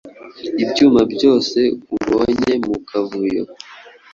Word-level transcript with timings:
ibyuma 0.63 1.01
byose 1.13 1.59
ubonye 1.95 2.53
mu 2.65 2.75
kavuyo; 2.87 3.43